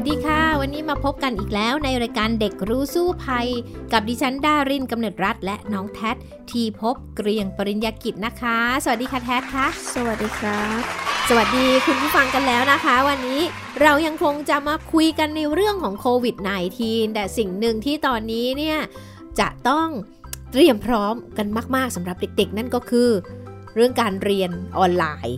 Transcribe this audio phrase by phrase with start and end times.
[0.00, 3.48] วัสดีค่ะ วันนี้มาพบกันอีกแล้วในรายการเด็กรู้สู้ภัย
[3.92, 6.12] กับดิฉันดารินกำเนิดรัฐ และน้องแท็
[6.50, 10.80] ทีพบเกรียงปริญญากิจนะคะ สวัสดีค่ะแท็ค่ะสวัสดีครับ
[11.28, 13.40] สวัสดีคุณผู้ฟังกันแล้วนะคะ วันนี้
[13.82, 16.36] เรายังคงจะมาคุยกันในเรื่องของโควิด
[16.76, 18.78] -19 แต่สิ่งหนึ่งที่ตอนนี้เนี่ย
[19.40, 19.88] จะต้อง
[20.52, 21.46] เตรียมพร้อมกัน
[21.76, 23.08] มาก ๆสำหรับเด็ก ๆ นั่นก็คือ
[23.74, 25.36] เรื่องการเรียนออนไลน์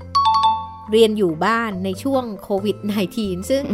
[0.92, 2.76] เรียนอยู่บ้านในช่วงโควิด
[3.14, 3.64] -19 ซึ่ง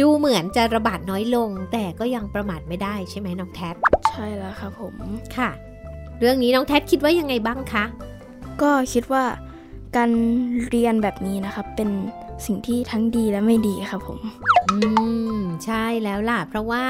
[0.00, 3.70] ดูเหมือนจะระบาดน้อยลง แต่ก็ยังประมาทไม่ได้ใช่ไหมน้องแท็
[4.10, 4.94] ใช่แล้วครับผม
[5.36, 5.50] ค่ะ
[6.18, 7.84] เรื่องนี้น้องแท็คิดว่ายังไงบ้างคะ
[8.62, 9.24] ก็คิดว่า
[9.96, 10.10] การ
[10.68, 11.90] เรียนแบบนี้นะครับเป็น
[12.46, 14.18] สิ่งที่ทั้งดีและไม่ดีครับผม
[14.70, 14.78] อื
[15.36, 16.84] ม ใช่แล้วล่ะ เพราะว่า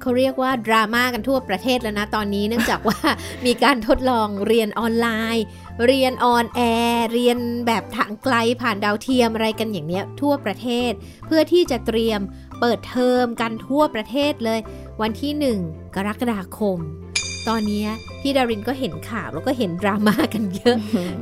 [0.00, 2.98] เขาเรียกว่าดราม่ากันทั่วประเทศแล้วนะตอนนี้เนื่องจากว่า
[3.46, 5.44] มีการทดลองเรียนออนไลน์
[5.86, 10.92] เรียน on air เรียนแบบทางไกลผ่านดาวเทียมอะไรกันอย่างเนี้ยทั่วประเทศ
[11.26, 12.20] เพื่อที่จะเตรียม
[12.64, 14.60] เปิดเทอมกันทั่วประเทศเลย
[15.02, 16.78] วันที่ 1 กรกฎาคม
[17.48, 17.84] ตอนนี้
[18.20, 20.76] พี่ดารินก็เห็นข่าวแล้วก็เห็นดราม่ากันเยอะ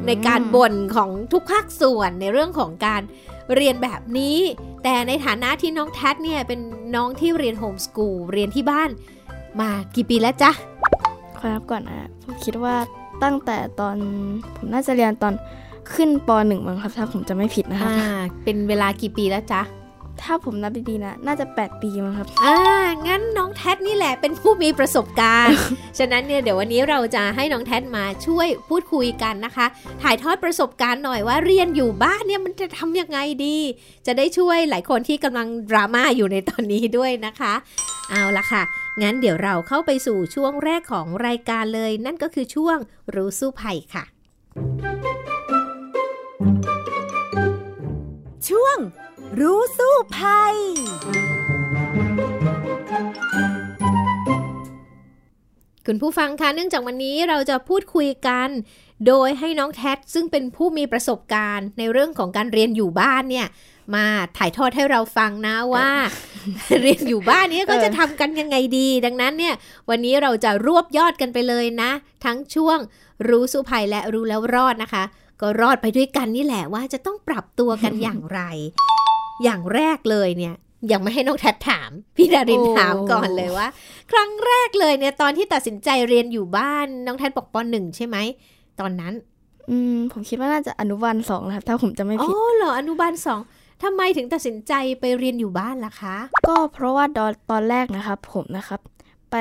[0.07, 3.03] ในการบ่นของทุกภาคส่วนในเรื่องของการ
[3.55, 4.39] เรียนแบบนี้
[4.85, 6.61] แต่ในฐานะที่น้องแท็เนี่ยเป็น
[6.95, 8.91] น้องที่เรียน home school เรียนที่บ้าน
[9.61, 10.51] มากี่ปีแล้วจ๊ะ
[11.39, 12.75] ครับก่อนนะผมคิดว่า
[13.23, 13.97] ตั้งแต่ตอน
[14.57, 15.35] ผมน่าจะเรียนตอน
[15.93, 18.09] ขึ้นปหนึ่งมั้งครับถ้าผมจะไม่ผิดนะครับอ่า
[18.45, 19.63] เป็นเวลากี่ปีแล้วจ๊ะ
[20.23, 22.57] ถ้าผมนับดีๆนะ น่าจะ 8 ปีมั้งครับ อ่า
[23.07, 25.57] งั้นน้องแท็นี่แหละเป็นผู้มีประสบการณ์
[25.99, 29.67] ฉะนั้นเนี่ยเดี๋ยววันนี้เราจะให้น้องแท็มาช่วยพูดคุยกันนะคะ
[30.03, 33.57] ถ่ายทอดประสบการณ์หน่อยว่าเรียนอยู่บ้านเนี่ยมันจะทำยังไงดี
[34.07, 37.53] จะได้ช่วยหลายคนที่กำลังดราม่าอยู่ในตอนนี้ด้วยนะคะ
[38.11, 38.63] เอาละค่ะ
[39.03, 42.77] งั้นเดี๋ยวเราเข้าไปสู่ช่วงแรกของรายการเลย นั่นก็คือช่วง
[43.15, 44.05] รู้สู้ภัยค่ะ
[48.49, 48.77] ช่วง
[49.39, 50.55] รู้สู้ภัย
[55.87, 58.49] คุณผู้ฟังคะเนื่องจากวันนี้เราจะพูดคุยกัน
[59.07, 63.47] โดยให้น้องแท็ซึ่งเป็นผู้มีประสบการณ์ในเรื่องของการเรียนอยู่บ้านเนี่ย
[63.95, 65.91] มาถ่ายทอดให้เราฟังนะว่า
[66.83, 69.55] เรียนอยู่บ้านนี้ก็จะทำกันยังไงดี ดังนั้นเนี่ย
[69.91, 71.91] วันนี้เราจะรวบยอดกันไปเลยนะ
[72.25, 72.79] ทั้งช่วง
[73.29, 75.05] รู้สู้ภัยและรู้แล้วรอดนะคะ
[75.41, 78.41] ก็รอดไปด้วยกันนี่แหละว่าจะต้องปรับตัวกันอย่างไร
[79.45, 80.55] อย่างแรกเลยเนี่ย
[80.93, 83.69] ยังไม่ให้น้องแท็ถาม พี่ดารินโอ้ถามก่อนเลยว่า
[84.11, 88.17] ครั้งแรกเลยเนี่ย ตอนที่ตัดสินใจเรียนอยู่บ้านน้องแท็บอกปหนึ่งใช่ไหม
[88.81, 89.13] ตอนนั้น
[89.71, 93.41] อืมผมคิดว่าน่าจะอนุบาลสองนะครับถ้าผมจะไม่อ๋ผิดอเหรออนุบาลสอง
[93.83, 96.17] ทำไมถึงตัดสินใจไปเรียนอยู่บ้านล่ะคะ
[96.49, 98.81] ก็เพราะว่าตอนตอนแรกนะครับ ผมนะครับ
[99.33, 99.37] ไป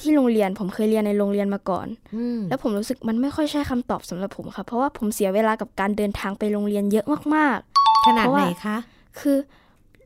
[0.00, 7.06] ที่โรงเรียนผมเคยเรียนในโรงเรียนมาก่อนอืมแล้วผมรู้สึกมันไม่ค่อยใช่คำตอบสำหรับผมครับเพราะว่าผมเสียเวลากับการเดินทางไปโรงเรียนเยอะ
[7.36, 7.58] มาก
[8.06, 9.36] ขนาดเพราะไหนว่าคะๆ คือ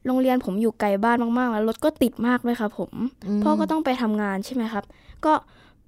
[0.07, 2.93] โรงเรียนผมอยู่ไกลบ้านมากๆ แล้วรถก็ติดมากด้วยครับผม
[3.39, 4.85] มพ่อก็ต้องไปทำงานใช่ไหมครับ
[5.25, 5.33] ก็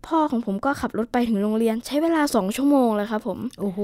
[0.07, 3.79] พ่อของผมก็ขับรถไปถึงโรงเรียนใช้เวลาสองชั่วโมงเลยครับผมโอ้โห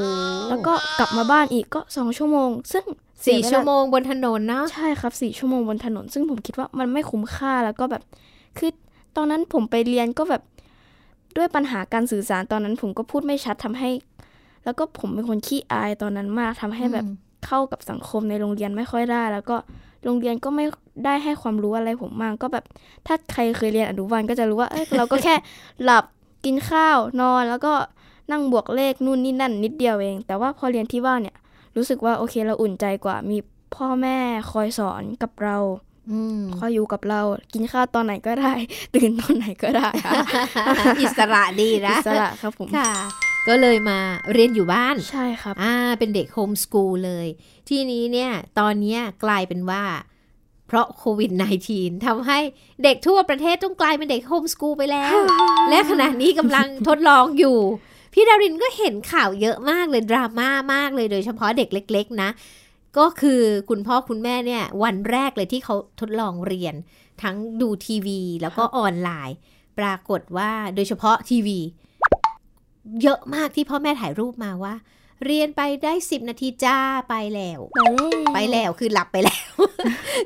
[0.49, 2.85] แล้วก็กลับมาบ้านอีกก็สองชั่วโมง ซึ่ง
[3.23, 8.03] เยสี่เวลาชั่วโมงบนถนนเนาะใช่ครับสี่ชั่วโมงบนถนน ซึ่งผมคิดว่ามันไม่คุ้มค่าแล้วก็แบบ
[8.59, 8.71] คือ
[9.17, 10.43] ตอนนั้นผมไปเรียนก็แบบ
[11.37, 13.91] ด้วยปัญหาการสื่อสารตอนนั้นผมก็พูดไม่ชัดทำให้
[14.65, 17.07] แล้วก็ผมเป็นคนขี้อายตอนนั้นมากทำให้แบบ
[17.47, 19.57] เข้ากับสังคมในโรงเรียนไม่ค่อยได้ แล้วก็
[20.05, 20.65] โรงเรียนก็ไม่
[21.05, 22.65] ได้ให้ความรู้อะไรผมมากก็แบบ
[23.07, 25.35] ถ้าใครเคยเรียนอนุบาลก็จะรู้ว่าเอ้ยเราก็แค่
[25.85, 26.05] หลับ
[26.45, 27.75] กินข้าวนอน แล้วก็
[28.31, 31.37] นั่งบวกเลขนู่นนี่นั่นนิดเดียวเอง แต่ว่าพอเรียนที่บ้านเนี่ย
[31.77, 33.39] รู้สึกว่าโอเคเราอุ่นใจกว่า มี
[33.75, 34.17] พ่อแม่
[34.51, 35.57] คอยสอนกับเรา
[36.11, 37.21] อืมคอยอยู่กับเรา
[37.53, 38.53] กินข้าวตอนไหนก็ได้
[38.95, 39.89] ตื่นตอนไหนก็ได้
[41.01, 42.91] อิสระดีนะอิสระครับผมค่ะ
[43.49, 43.99] ก็เลยมา
[44.33, 47.27] เรียนอยู่บ้าน ใช่ครับ อ่า เป็นเด็กโฮมสกูลเลย
[47.69, 49.85] ทีนี้เนี่ย ตอนเนี้ยกลายเป็นว่า
[50.67, 51.31] เพราะโควิด
[51.69, 52.39] -19 ทำให้
[52.85, 55.17] เด็กทั่วประเทศต้องกลายเป็นเด็กโฮมสกูลไปแล้ว
[55.71, 57.59] และขณะนี้กำลังทดลองอยู่
[58.13, 62.31] พี่ดารินก็เห็นข่าวเยอะมากเลย ดราม่ามากเลยโดยเฉพาะเด็กเล็ก ๆ นะ
[62.99, 66.75] ก็คือคุณพ่อคุณแม่เนี่ย วันแรกเลยที่เขาทดลองเรียน
[67.23, 69.37] ทั้งดูทีวีแล้วก็ออนไลน์
[69.79, 71.59] ปรากฏว่าโดยเฉพาะทีวี
[73.03, 74.75] เยอะมากที่พ่อแม่ถ่ายรูปมาว่า
[75.27, 79.53] เรียนไปได้สิบนาทีจ้าไปแล้วไปแล้ว ไปแล้วคือหลับไปแล้ว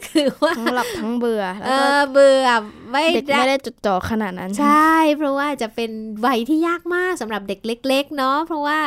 [0.06, 2.48] คือว่าทั้งหลับทั้งเบื่อแล้วเอก็อเบื่อ
[2.90, 5.90] ไม่เด็กได้ไม่ได้จดจ่อขนาดนั้น ใช่ เพราะว่าจะเป็น
[6.26, 8.78] วัยที่ยากมากสำหรับเด็กเล็ก ๆ เนาะเพราะว่า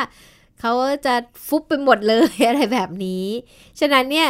[0.60, 0.72] เขา
[1.06, 1.14] จะ
[1.48, 3.24] ฟุบไปหมดเลยอะไรแบบนี้
[3.80, 4.28] ฉะนั้นเนี่ย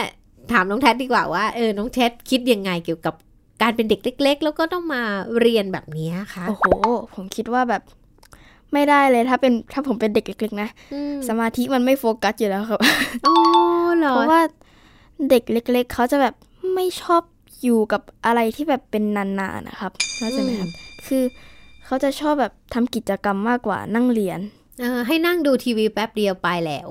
[0.52, 3.14] ถามน้องแท็ดีกว่าว่าเออน้องแท็คิดยังไงเกี่ยวกับ
[3.62, 5.02] การเป็นเด็กเล็ก ๆ แล้วก็ต้องมา
[5.40, 6.64] เรียนแบบนี้คะโอ้โห
[7.14, 7.82] ผมคิดว่าแบบ
[8.72, 12.81] ไม่ได้เลยถ้าเป็นถ้าผมเป็นเด็กเล็กๆนะอืมสมาธิมันไม่โฟกัสอยู่แล้วครับ
[13.26, 13.37] อ๋อ
[13.99, 14.40] เหรอเพราะว่า
[15.31, 16.34] เด็กเล็ก ๆเขาจะแบบ
[16.75, 17.22] ไม่ชอบ
[17.62, 19.26] อยู่กับอะไรที่แบบเป็นนา
[19.58, 20.70] นๆนะครับเข้าใจไหมครับ
[21.06, 21.22] คือ
[21.84, 24.40] เขาจะชอบแบบทำกิจกรรมมากกว่านั่งเรียน
[24.81, 26.88] เออให้นั่งดูทีวีแป๊บเดียวไปแล้ว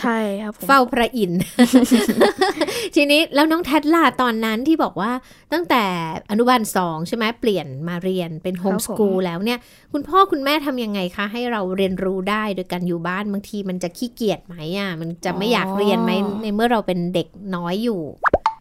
[0.00, 1.40] ใช่ครับผมเฝ้าพระอินทร์
[2.94, 5.12] ทีนี้แล้วน้องแท็ดล่ะตอนนั้นที่บอกว่า
[5.52, 5.84] ตั้งแต่
[6.30, 9.58] อนุบาลสองใช่ไหมเปลี่ยนมาเรียนเป็นโฮมสกูลแล้วเนี่ย
[9.92, 16.10] คุณพ่อคุณแม่ทำยังไงคะ ให้เราเรียนรู้ได้โดยการอยู่บ้านบางทีมันจะขี้เกียจไหมอะมันจะไม่อยากเรียนไหม
[16.42, 18.00] ในเมื่อเราเป็นเด็กน้อยอยู่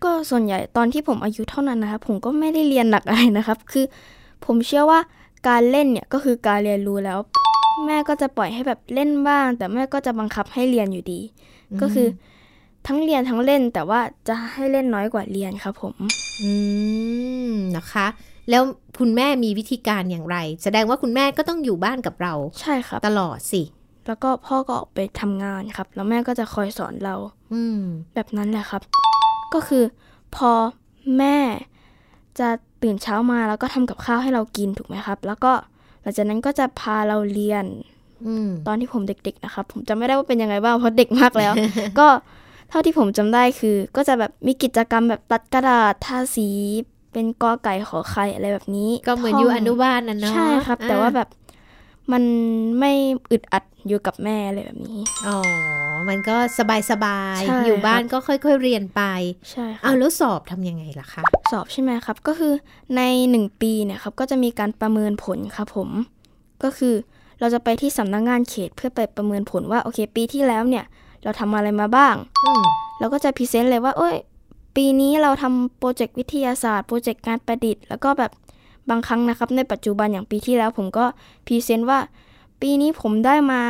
[0.04, 3.86] ก็ส่วนใหญ่ตอนที่ผมอายุเท่านั้นนะครับผมก็ไม่ได้เรียนหนักอะไรนะครับ คือ
[4.46, 5.00] ผมเชื่อว่า
[5.48, 7.20] การเล่นเนี่ยก็คือการเรียนรู้แล้ว
[7.86, 11.20] แม่ก็จะปล่อยให้แบบเล่นบ้าง แต่แม่ก็จะบังคับให้เรียนอยู่ดี
[11.82, 12.08] ก็คือ
[12.88, 15.94] ทั้งเรียนทั้งเล่นแต่ว่าจะให้เล่นน้อยกว่าเรียนครับผม
[16.42, 16.52] อื
[17.52, 18.08] มนะคะ
[18.50, 18.62] แล้ว
[19.00, 23.62] คุณแม่มีวิธีการอย่างไร แสดงว่าคุณแม่ก็ต้องอยู่บ้านกับเรา ใช่ครับ ตลอดสิ
[24.08, 27.16] แล้วก็พ่อก็ออกไปทำงานครับ แล้วแม่ก็จะคอยสอนเรา
[27.54, 27.80] อืม
[28.14, 28.82] แบบนั้นแหละครับ
[29.54, 29.84] ก็คือ
[30.36, 30.52] พอ
[31.18, 31.38] แม่
[32.40, 32.50] จะ
[32.84, 35.75] ตื่นเช้ามาแล้วก็ทำกับข้าวให้เรากินถูกไหมครับ แล้วก็ห
[36.06, 37.66] ลังจากนั้นก็จะพาเราเรียน
[38.28, 41.54] อืมตอนที่ผมเด็ก ๆ นะครับ ผมจำไม่ได้ว่าเป็นยังไงบ้างเพราะเด็กมากแล้ว
[42.00, 42.08] ก็
[42.70, 46.50] เท่าที่ผมจำได้คือ ก็จะแบบมีกิจกรรมแบบตัดกระดาษทาสี
[47.12, 51.30] เป็นกอไก่ขอไข่อะไรแบบนี้ ก็เหมือนท่งอยู่อนุบาลนะเนาะใช่ครับ แต่อ่ว่าแบบ
[52.12, 52.24] มัน
[52.80, 52.92] ไม่
[53.32, 55.38] อึดอัดอยู่กับแม่อะไรแบบนี้อ๋อ
[56.10, 59.02] มันก็สบายสบายใช่อยู่บ้านก็ค่อยๆเรียนไป
[59.52, 62.54] ใช่ครัเอาบแล้วสอบทำยังไงล่ะคะ สอบใช่ไหมครับ ก็คือ
[62.96, 65.90] ในหนึ่งปีเนี่ยครับ ก็จะมีการประเมินผลครับผม
[66.64, 66.96] ก็คือ
[67.40, 70.86] เราจะไปที่สำนักงานเขตเพื่อไปประเมินผลว่าโอเค ปีที่แล้วเนี่ย
[71.24, 72.16] เราทำอะไรมาบ้าง
[72.46, 72.64] อืม
[73.00, 74.16] เราก็จะ present เลยว่าเอ้ย
[74.76, 78.32] ปีนี้เราทำ project วิทยาศาสตร์ project การประดิษฐ์แล้วก็แบบ
[78.90, 81.06] บางครั้งนะครับ ในปัจจุบันอย่างปีที่แล้ว ผมก็
[81.48, 82.00] present ว่า
[82.62, 83.62] ปีนี้ผมได้มา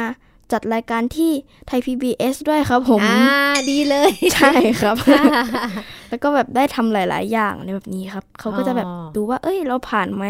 [0.51, 1.31] จัดรายการที่
[1.67, 3.19] ไทย PBS ด้วยครับผม อ่า
[3.69, 4.95] ดีเลย ใช่ครับ
[6.09, 10.25] แล้วก็แบบได้ทำหลาย ๆ อย่างในแบบนี้ครับ เขาก็จะแบบอ๋อดูว่า เอ้ย เราผ่านไหม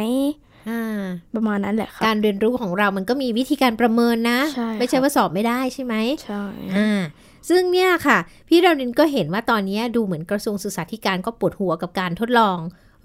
[0.70, 1.04] อ่า
[1.36, 5.96] ประมาณนั้นแหละครับ การเรียนรู้ของเรามันก็มีวิธีการประเมินนะใช่ไม่ใช่ครับว่าสอบไม่ได้ใช่ไหม
[6.26, 6.44] ใช่
[6.78, 7.02] อ่า
[7.50, 12.58] ซึ่งเนี่ยค่ะ พี่ดาวดินก็เห็นว่าตอนนี้ดูเหมือนกระทรวงศึกษาธิการก็ปวดหัวกับการทดลอง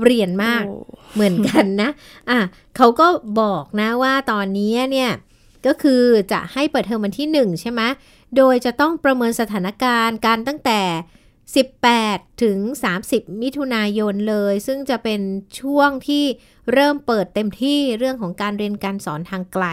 [0.04, 0.74] เรียนมากโอ้
[1.14, 1.90] เหมือนกันนะ
[2.30, 2.38] อะ
[2.76, 3.06] เขาก็
[3.40, 5.10] บอกนะว่าตอนนี้เนี่ย
[5.66, 6.02] ก็คือ
[6.32, 7.80] จะให้เปิดเทอมวันที่ 1 ใช่ไหม
[8.36, 10.80] โดยจะต้องประเมินสถานการณ์การตั้งแต่
[11.62, 12.58] 18 ถึง
[13.00, 15.20] 30 มิถุนายนเลย ซึ่งจะเป็น
[15.60, 16.24] ช่วงที่
[16.72, 19.66] เริ่มเปิดเต็มที่เรื่องของการเรียนการสอนทางไกล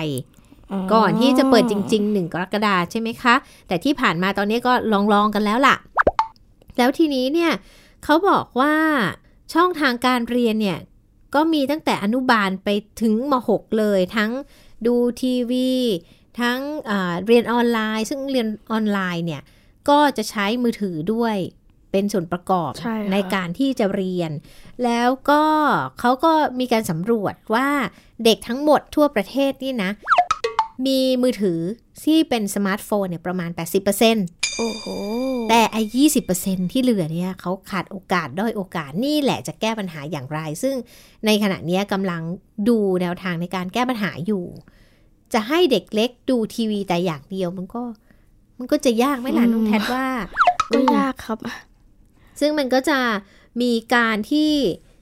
[0.94, 3.36] ก่อนที่จะเปิดจริง ๆ 1 กรกฎาใช่ไหมคะ
[3.68, 4.74] แต่ที่ผ่านมาตอนนี้ก็
[5.14, 5.76] ลอง ๆ กันแล้วล่ะ
[6.78, 7.52] แล้วทีนี้เนี่ย
[8.04, 8.74] เขาบอกว่า
[9.54, 10.80] ช่องทางการเรียนเนี่ย
[11.36, 12.70] ก็มีตั้งแต่อนุบาลไป
[13.02, 14.32] ถึงม .6 เลยทั้ง
[14.86, 15.72] ดูทีวี
[16.40, 16.60] ทั้ง
[16.90, 19.42] อ่าเรียนออนไลน์ ซึ่งเรียนออนไลน์เนี่ย
[19.90, 21.36] ก็จะใช้มือถือด้วย
[21.92, 24.32] เป็นส่วนประกอบใช่ค่ะในการที่จะเรียน
[24.84, 25.44] แล้วก็
[26.00, 27.70] เขาก็มีการสำรวจว่า
[28.24, 29.92] เด็กทั้งหมดทั่วประเทศนี่นะ
[30.86, 31.60] มีมือถือ
[32.06, 33.50] ที่เป็นสมาร์ทโฟนเนี่ยประมาณ
[33.96, 34.86] 80% โอ้โห
[35.50, 36.22] แต่ไอ้ยี่สิบ
[36.72, 40.76] ที่เหลือเนี่ยเขาขาดโอกาสด้อยโอกาสนี่แหละจะแก้ปัญหาอย่างไร ซึ่ง
[41.26, 42.22] ในขณะเนี้ยกำลัง
[42.70, 44.46] ดูแนวทางในการแก้ปัญหาอยู่
[45.34, 47.84] จะให้เด็กเล็กดูทีวีแต่อย่างเดียวมันก็
[48.58, 50.06] มันก็จะยากไหมล่ะอืมน้องแทดว่า
[50.74, 51.38] ก็ยากครับ
[52.40, 53.00] ซึ่งมันก็จะ
[53.62, 54.52] มีการที่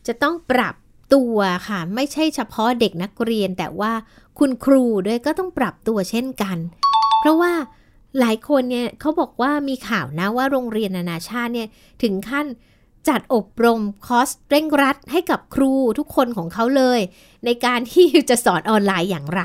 [0.07, 0.75] จะต้องปรับ
[1.13, 3.91] ตัวค่ะ ไม่ใช่เฉพาะเด็กนักเรียน แต่ว่า
[4.39, 6.57] คุณครูด้วยก็ต้องปรับตัวเช่นกัน
[7.19, 7.51] เพราะว่า
[8.19, 11.67] หลายคนเนี่ยเขาบอกว่ามีข่าวนะว่าโรงเรียนนานาชาติเนี่ย
[12.03, 12.45] ถึงขั้น
[13.07, 16.99] จัดอบรมคอร์สเร่งรัดให้กับครูทุกคนของเขาเลย
[17.45, 19.41] ในการที่จะสอนออนไลน์อย่างไร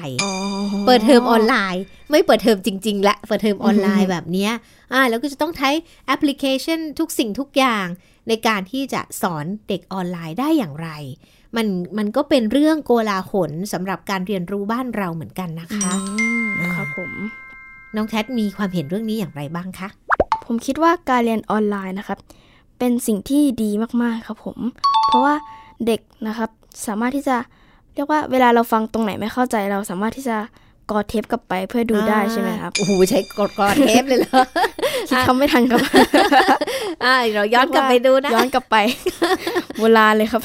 [0.87, 4.53] เปิดเทอมออนไลน์ ไม่เปิดเทอมจริง ๆ ละเปิดเทอมออนไลน์แบบเนี้ย
[4.93, 5.71] อ่าแล้วก็จะต้องใช้
[6.07, 7.87] แอปพลิเคชันทุกสิ่งทุกอย่าง
[8.29, 10.91] ในการที่จะสอนเด็กออนไลน์ได้อย่างไร
[11.57, 11.67] มัน
[11.99, 17.13] มันก็เป็นเรื่องโกลาหลสำหรับการเรียนรู้บ้านเราเหมือนกันนะคะอืมครับผม
[17.97, 19.89] น้องแทดมีความเห็นเรื่องนี้อย่างไรบ้างคะ
[20.47, 22.19] ผมคิดว่าการเรียนออนไลน์นะครับ
[22.79, 23.71] เป็นสิ่งที่ดี
[24.03, 24.59] มากๆครับผม
[25.09, 25.35] เพราะว่า
[25.87, 26.51] เด็กนะครับ
[26.87, 27.37] สามารถที่จะ
[27.95, 30.37] เรียกว่าเวลาเราฟังตรงไหนไม่เข้าใจเราสามารถที่จะ
[30.91, 34.43] กอเทปกลับไปเพื่อดูได้ใช่ไหมครับ โอ้โหใช้กดกอเทปเลยเหรอ
[35.09, 35.81] คิดเขาไม่ทันครับ
[37.05, 38.77] อ่าเราย้อนกลับไปดูนะ ย้อนกลับไป
[39.79, 40.43] โบราณเลยครับ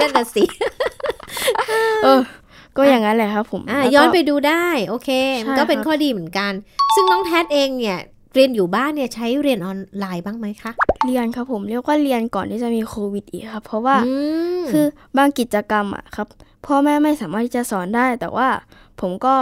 [0.00, 0.44] นั่นน่ะสิ
[2.04, 2.20] เออ
[2.76, 6.52] ก็อย่างนั้นแหละครับผมอ่าแล้วก็ย้อนไปดูได้โอเคใช่มันก็เป็นครับข้อดีเหมือนกัน
[6.94, 7.98] ซึ่งน้องแทดเองเนี่ย
[8.34, 10.72] เรียนอยู่บ้านเนี่ยใช้เรียนออนไลน์บ้างไหมคะ
[11.06, 14.12] เรียนครับผมเรียกว่าเรียนก่อนที่จะมีโควิดอีกครับ เพราะว่าอื
[14.58, 14.84] มคือ
[15.16, 16.26] บางกิจกรรมอะครับ
[16.66, 18.48] พ่อแม่ไม่สามารถที่จะสอนได้ แต่ว่า
[19.00, 19.36] ผมก็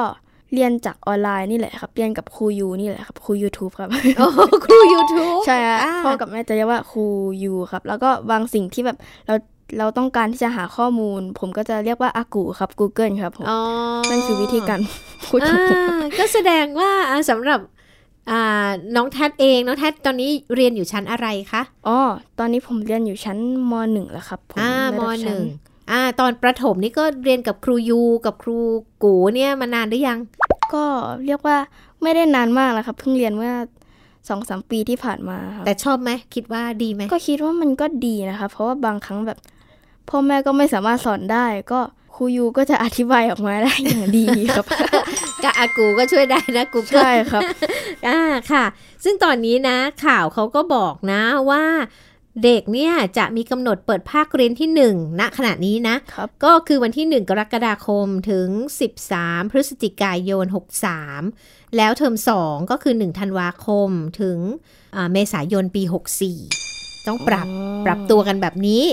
[0.55, 7.05] เรียนจากออนไลน์นี่แหละครับ เรียนกับครูยูนี่แหละครับครู YouTube ครับโอ้โหครู YouTube ใช่ฮะอ่าพ่อกับแม่จะเรียกว่าครู
[7.43, 9.35] ยูครับ แล้วก็บางสิ่งที่แบบเรา
[9.79, 13.59] เราต้องการที่จะหาข้อมูล ผมก็จะเรียกว่าอากูครับ Google ครับผมอ๋อ
[14.11, 14.81] นั่นคือวิธีการ
[15.29, 17.61] พูดอ่ถูกาก็แสดงว่าอ่าสำหรับ
[18.31, 21.99] อ่าน้องแทดเองน้องแทดตอนนี้เรียนอยู่ชั้นอะไรคะอ๋อ
[22.39, 23.39] ตอนนี้ผมเรียนอยู่ชั้น
[23.71, 25.43] มหนึ่งแล้วครับผมอ่ามระดับหชั้นึ่ง
[25.91, 28.59] อ่าตอนประถมนี่ก็เรียนกับครูยูกับครู
[29.05, 30.19] กูเนี่ยมานานหรือยัง
[30.75, 30.85] ก็
[31.27, 31.57] เรียกว่า
[32.03, 33.55] ไม่ได้นานมากแล้วครับ เพิ่งเรียนเมื่อ
[34.29, 39.39] สองสามปีที่ผ่านมาครับแต่ชอบไหมคิดว่าดีไหมก็คิดว่ามันก็ดีนะคะเพราะว่าบางครั้งแบบ
[40.11, 41.81] พ่อแม่ก็ไม่สามารถสอนได้ ก็
[42.15, 44.25] ครูยูก็จะอธิบายออกมาได้อย่างดี
[44.55, 44.67] ครับ
[45.45, 47.43] กับอากูก็ช่วยได้นะกูเกิใช่ครับ
[48.09, 48.21] อ่า
[48.53, 48.65] ค่ะ
[49.05, 51.65] ซึ่งตอนนี้นะข่าวเขาก็บอกนะว่า
[52.45, 58.49] เด็กเนี่ยจะมีกำหนดเปิดภาคเรียนที่1ณขณะนี้นะครับก็คือวันที่ 1 กรกฎาคมถึง
[59.01, 60.45] 13 พฤศจิกายน
[61.13, 63.89] 63 แล้วเทอม 2 ก็คือ 1 ธันวาคม
[64.21, 64.39] ถึง
[64.95, 65.83] อ่าเมษายนปี
[66.45, 68.85] 64 ต้องปรับอ๋อปรับตัวกันแบบนี้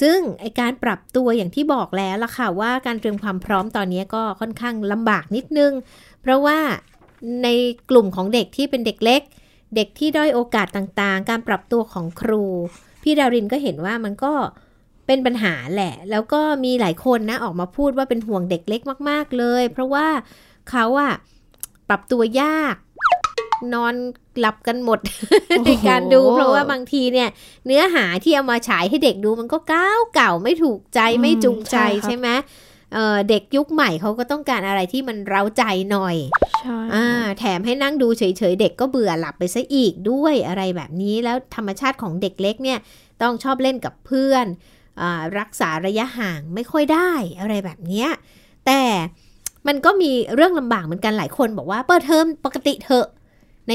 [0.00, 5.72] ซึ่งไอการปรับตัวอย่างที่บอกแล้วล่ะค่ะว่าการเตรียมความพร้อมตอนนี้ก็ค่อนข้างลำบากนิดนึง
[6.22, 6.58] เพราะว่า
[7.42, 7.48] ใน
[7.90, 9.22] กลุ่มของเด็กที่เป็นเด็กเล็ก
[9.76, 12.44] เด็กที่ด้อยโอกาสต่างๆ การปรับตัวของครู
[13.02, 14.32] พี่ดารินก็เห็นว่ามันก็
[15.06, 20.06] เป็นปัญหาแหละ แล้วก็มีหลายคนนะออกมาพูดว่าเป็นห่วงเด็กเล็กมาก ๆเลย เพราะว่า
[20.70, 21.14] เขาอะ
[21.88, 22.74] ปรับตัวยาก
[23.74, 23.94] นอน
[24.40, 24.98] หลับกันหมด
[25.66, 27.28] ในการดู เพราะว่าบางทีเนี่ย
[27.66, 32.28] เนื้อหาที่เอามาฉายให้เด็กดูมันก็ก้าวเก่าไม่ถูกใจไม่จูงใจใช่ครับใช่ไหม
[32.94, 36.16] เอ่อเด็กยุคใหม่เขาก็ต้องการอะไรที่มันเร้าใจหน่อย
[36.60, 37.06] ใช่อ่า
[37.38, 42.78] แถมให้นั่งดูเฉยๆ เด็กก็เบื่อหลับไปซะอีกด้วยอะไรแบบนี้แล้วธรรมชาติของเด็กเล็กเนี่ย
[43.22, 44.46] ต้องชอบเล่นกับเพื่อน
[45.00, 48.08] อารักษาระยะห่างไม่ค่อยได้อะไรแบบเนี้ย
[48.66, 48.82] แต่
[49.66, 53.06] มันก็มีเรื่องลำบากเหมือนกันหลายคนบอกว่าเปิดเทอมปกติเถอะ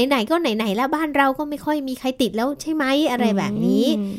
[0.08, 4.14] ไหนๆก็ไหนๆแล้วบ้านเราก็ไม่ค่อยมีใครติดแล้วใช่ไหมอะไรแบบนี้อืม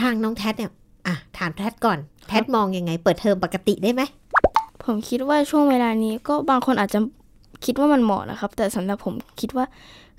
[0.00, 0.70] ทางน้องแทดเนี่ย
[1.06, 1.98] อะถามแทดก่อน
[2.28, 4.02] แทดมองยังไง เปิดเทอมปกติได้ไหม
[4.84, 7.00] ผมคิดว่าช่วงเวลานี้ก็บางคนอาจจะ
[7.64, 9.66] คิดว่ามันเหมาะนะครับ แต่สำหรับผมคิดว่า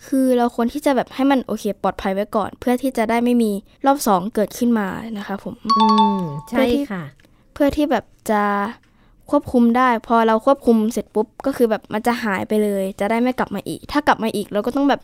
[0.08, 3.52] คือเราควรที่จะแบบให้มันโอเค ปลอดภัยไว้ก่อน เพื่อที่จะได้ไม่มี
[3.86, 5.86] รอบสองเกิดขึ้นมานะคะ ผม อื
[6.18, 7.04] มใช่เพื่อที่ค่ะ
[7.54, 8.44] เพื่อที่แบบจะ
[9.32, 15.02] ควบคุมได้ พอเราควบคุมเสร็จปุ๊บก็คือแบบมันจะหายไปเลย จะได้ไม่กลับมาอีก ถ้ากลับมาอีกเราก็ต้องแบบ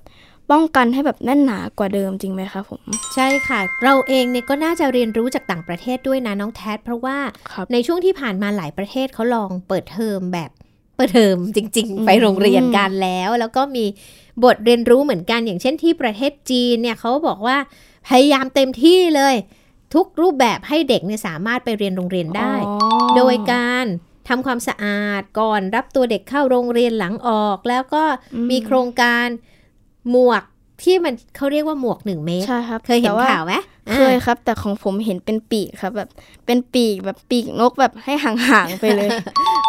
[0.51, 2.81] ป้องกันให้แบบแน่นหนากว่าเดิมจริงไหมคะผม
[3.15, 7.17] ใช่ค่ะ เราเองเนี่ยก็น่าจะเรียนรู้จากต่างประเทศด้วยนะน้องแทดเพราะว่า
[7.51, 10.49] ครับในช่วงที่ผ่านมาหลายประเทศเขาลองเปิดเทอมแบบ
[10.95, 13.85] เปิดเทอมจริงอืๆมไปโรงเรียนกันแล้ว แล้วก็มี
[14.43, 17.57] บทเรียนรู้เหมือนกัน อย่างเช่นที่ประเทศจีนเนี่ยเขาบอกว่า
[18.07, 19.35] พยายามเต็มที่เลย
[19.93, 22.77] ทุกรูปแบบให้เด็กเนี่ยสามารถไปเรียนโรงเรียนได้อ๋อ
[23.17, 23.85] โดยการ
[24.27, 28.03] ทำความสะอาดก่อนรับตัวเด็กเข้าโรงเรียนหลังออก แล้วก็
[28.33, 29.27] อืมมีโครงการ
[30.11, 30.43] หมวก
[30.83, 33.53] ที่มันเขาเรียกว่าหมวกหนึ่งเมตรใช่ครับเคยเห็นแต่ว่าข่าวไหม
[33.93, 36.09] เคยครับ แต่ของผมเห็นเป็นปีกครับ แบบ
[36.45, 39.09] เป็นปีกแบบปีกนกแบบให้ห่างๆไปเลย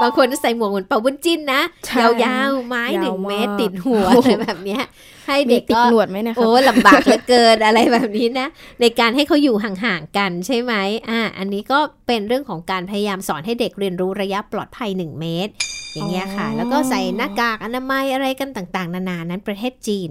[0.03, 4.83] บางคนใส่หมวกเหมือนเป่าบุญจิ้นนะใช่ยาวๆไม้หนึ่งยาวมากเมตรติดหัวโอ้อะโหไรแบบเนี้ย
[5.27, 8.49] ให้มีเด็กติดก็หนวดไหมเนะครับโอ้ลำบากเหลือเกินอะไรแบบนี้นะ
[8.81, 10.75] ในการให้เขาอยู่ห่างๆกันใช่ไหม
[11.11, 15.53] อ่าอันนี้ก็เป็นเรื่องของการพยายามสอนให้เด็กเรียนรู้ระยะปลอดภัย 1 เมตร
[15.95, 20.09] อย่างเงี้ยค่ะอ๋อแล้วก็ใส่หน้ากากอนามัยอะไรกันต่างๆ นานานั้นประเทศจีน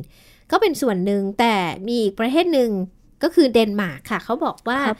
[0.51, 1.55] ก็เป็นส่วนหนึ่งแต่
[1.87, 2.69] มีอีกประเทศหนึ่ง
[3.23, 4.97] ก็คือเดนมาร์กค่ะ เขาบอกว่าครับ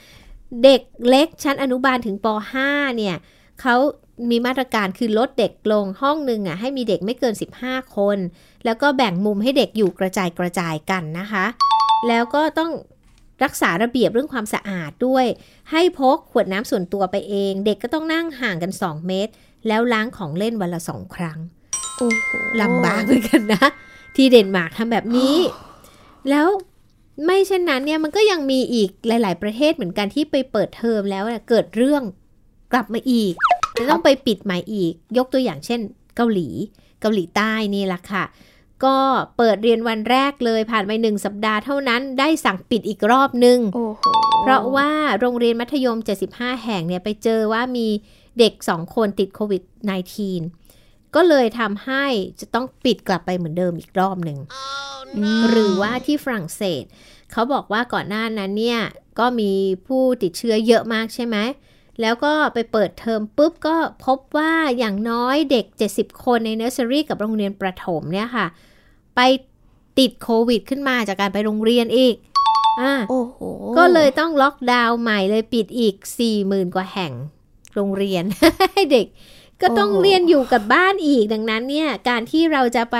[0.64, 2.26] เด็กเล็กชั้นอนุบาลถึงป
[2.62, 3.16] .5 เนี่ย
[3.60, 3.76] เขา
[4.30, 7.34] มีมาตรการคือลดเด็กลงห้องหนึ่งอะให้มีเด็กไม่เกิน
[7.64, 8.18] 15 คน
[8.64, 11.46] แล้วก็แบ่งมุมให้เด็กอยู่กระจายกระจายกันนะคะ
[12.08, 12.70] แล้วก็ต้อง
[13.44, 15.26] รักษาระเบียบเรื่องความสะอาดด้วย
[15.70, 19.32] ให้พกขวดน้ำส่วนตัวไปเอง เด็กก็ต้องนั่งห่างกัน 2 เมตร
[19.68, 21.38] แล้วล้างของเล่นวันละสองครั้ง
[21.96, 23.66] โอ้โหลำบากเหมือนกันนะ
[24.16, 25.36] ที่เดนมาร์กทำแบบนี้
[26.30, 26.48] แล้ว
[27.24, 32.02] ไม่เช่นนั้นเนี่ยมันก็ยังมีอีกหลาย ๆ ประเทศเหมือนกันที่ไปเปิดเทอมแล้วเนี่ยเกิดเรื่อง
[32.72, 33.32] กลับมาอีก
[33.78, 35.80] จะต้องไปปิดใหม่อีก ยกตัวอย่างเช่น
[36.16, 36.48] เกาหลี
[37.00, 38.24] เกาหลีใต้นี่แหละค่ะ
[38.84, 38.96] ก็
[39.36, 44.02] เปิดเรียนวันแรกเลยผ่านไปหนึ่งสัปดาห์เท่านั้นได้สั่งปิดอีกรอบนึงโอ้โห
[44.42, 45.98] เพราะว่าโรงเรียนมัธยม
[46.30, 47.86] 75 แห่งเนี่ยไปเจอว่ามี
[48.38, 49.62] เด็ก 2 คนติดโควิด
[50.22, 50.67] -19
[51.14, 52.04] ก็เลยทำให้
[52.40, 54.38] จะต้องปิดกลับไปเหมือนเดิมอีกรอบหนึ่ง
[55.50, 56.84] หรือว่าที่ฝรั่งเศส
[57.32, 58.80] เขาบอกว่าก่อนหน้านั้นเนี่ย
[59.18, 59.52] ก็มี
[59.86, 61.36] ผู้ติดเชื้อเยอะมากใช่ไหม
[62.00, 68.46] แล้วก็ไปเปิดเทอมปุ๊บก็พบว่าอย่างน้อยเด็ก 70 คนในเนอร์เซอรี่กับโรงเรียนประถมเนี่ยค่ะ
[69.16, 69.20] ไป
[69.98, 72.14] ติดโควิดขึ้นมาจากการไปโรงเรียนอีก
[72.80, 73.38] อ่าโอ้โห
[73.78, 75.94] ก็เลยต้องล็อกดาวน์ใหม่เลยปิดอีก
[76.34, 77.12] 40,000 กว่าแห่ง
[77.74, 78.24] โรงเรียน
[78.72, 79.06] ให้เด็ก
[79.62, 82.98] ก็ต้องเรียนอยู่กับบ้านอีกดังนั้นเนี่ย การที่เราจะไป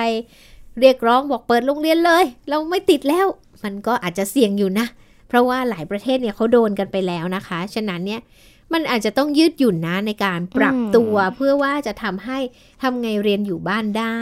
[0.81, 3.27] เรียกร้องบอกเปิดโรงเรียนเลย เราไม่ติดแล้ว
[3.65, 4.87] มันก็อาจจะเสี่ยงอยู่นะ
[5.29, 8.21] เพราะว่าหลายประเทศเนี่ยเขาโดนกันไปแล้วนะคะ ฉะนั้นเนี่ย
[8.73, 12.39] มันอาจจะต้องยืดหยุ่นนะในการปรับตัวเพื่อว่าจะทำให้
[12.83, 14.19] ทำไงเรียนอยู่บ้านได้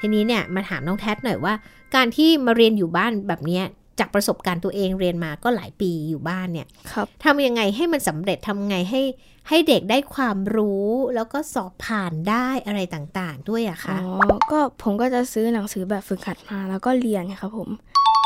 [0.00, 1.54] ทีนี้เนี่ยมาถามน้องแท็หน่อยว่า
[1.94, 3.64] การที่มาเรียนอยู่บ้านแบบเนี้ย
[3.98, 9.02] จากประสบการณ์ตัวเองเรียนมาก็หลายปีอยู่บ้านเนี่ยครับทำยังไงให้มันสำเร็จทำไงให้
[9.48, 14.08] ให้เด็กได้ความรู้แล้วก็สอบผ่านได้อะไรต่างๆ ด้วยอะอ๋คะอ
[14.52, 17.68] ก็ผมก็จะซื้อหนังสือแบบฝึกหัดมาแล้วก็เรียนครับผม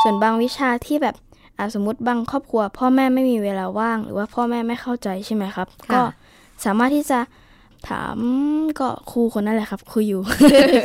[0.01, 1.15] ส่วนบางวิชาที่แบบ
[1.57, 6.01] อะสมมติบางครอบครัว พ่อแม่ไม่มีเวลาว่าง หรือว่าพ่อแม่ไม่เข้าใจใช่ไหมครับ ก็
[6.65, 7.19] สามารถที่จะ
[7.89, 8.17] ถาม
[8.79, 10.21] ก็ครูคนนั้นแหละครับครูอยู่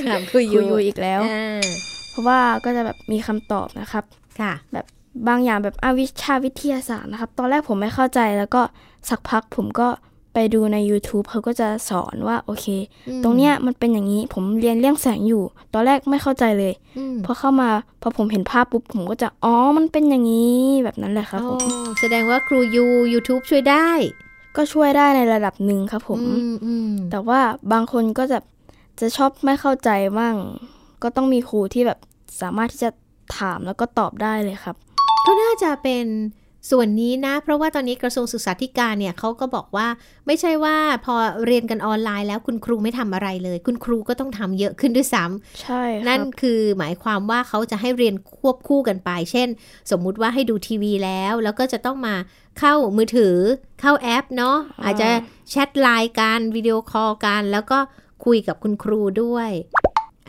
[0.08, 1.62] ถามคุยคอรูยู่อยู่อีกแล้วอ่า
[2.10, 4.04] เพราะว่าก็จะแบบมีคำตอบนะครับ
[4.40, 4.86] ค่ะ แบบ
[5.28, 8.62] บางอย่างแบบอาวิชาวิทยาศาสตร์นะครับ ตอนแรกผมไม่เข้าใจแล้วก็
[9.08, 9.88] สักพักผมก็
[10.34, 12.66] ไปดูใน YouTube เขาก็จะสอนว่าโอเค
[13.24, 15.42] ตรงเนี้ยมันเป็นอย่างนี้ผมเรียนเรื่องแสงอยู่
[15.74, 17.68] ตอนแรกไม่เข้าใจเลยอืมพอเข้ามา
[18.02, 23.88] พอผมเห็นภาพปุ๊บผมก็จะอ๋อมันเป็นอย่างนี้แบบนั้นแหละครับผมอ๋อแสดงว่าครูยู YouTube ช่วยได้
[24.56, 27.40] ก็ช่วยได้ในระดับหนึ่งครับผมอืมอืมแต่ว่า
[27.72, 28.38] บางคนก็จะ
[29.00, 30.34] จะชอบไม่เข้าใจมั่ง
[31.02, 31.98] ก็ต้องมีครูที่แบบ
[32.40, 32.90] สามารถที่จะ
[33.38, 34.76] ถามแล้วก็ตอบได้เลยครับ
[35.26, 36.06] ก็น่าจะเป็น
[36.70, 39.86] ส่วนนี้นะ เพราะว่าตอนนี้กระทรวงศึกษาธิการเนี่ยเขาก็บอกว่า
[40.26, 41.14] ไม่ใช่ว่าพอ
[41.46, 49.48] เรียนกันออนไลน์แล้วคุณครูไม่ทำอะไรเลย คุณครูก็ต้องทำเยอะขึ้นด้วยซ้ำใช่คนั่นรับคือหมายความว่าเขาจะให้เรียนควบคู่กันไป เช่น
[49.90, 52.14] สมมุติว่าให้ดูทีวีแล้ว แล้วก็จะต้องมา
[52.58, 53.36] เข้ามือถือ
[53.80, 55.08] เข้าแอปเนาะอ่าอาจจะ
[55.50, 57.78] แชทไลน์กันวิดีโอคอลกัน แล้วก็
[58.24, 59.50] คุยกับคุณครูด้วย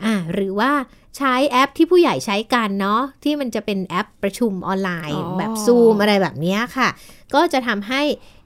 [0.04, 0.72] อ่าหรือว่า
[1.16, 6.88] ใช้แอปที่ผู้ใหญ่ใช้กันเนาะที่มันจะเป็นแอปประชุมออนไลน์ แบบซูมอะไรแบบเนี้ยค่ะ
[7.34, 8.02] ก็จะทำให้